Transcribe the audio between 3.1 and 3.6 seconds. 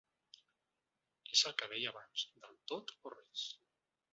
res.